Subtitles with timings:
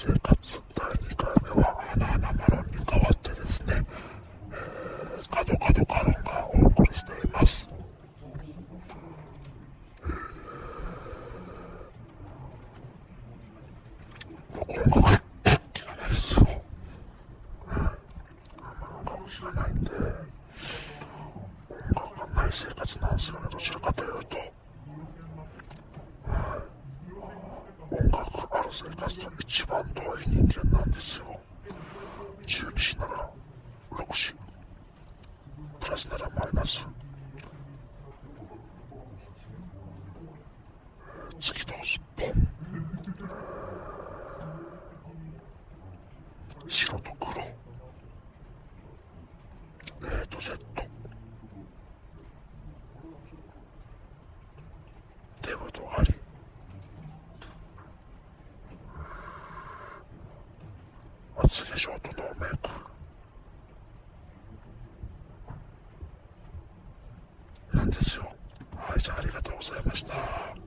[0.00, 3.84] 生活第2回目は花々マロンに変わってですね、
[4.52, 7.68] えー、角角カロンがお送りしています。
[23.50, 24.38] どちらかというと。
[27.90, 28.27] 音楽
[28.70, 31.40] 生活と一番遠い人間なんですよ。
[32.46, 33.30] 12時なら
[33.90, 34.34] 6時
[35.80, 36.86] プラスならマイナス。
[41.40, 42.48] 月とすっぽん
[46.68, 47.42] 白と黒
[50.02, 50.58] A と Z
[55.42, 56.14] デブとあり
[61.38, 62.68] 厚化粧とノーメイク
[67.76, 68.32] なんですよ。
[68.76, 70.57] はいじゃあありがとうございました。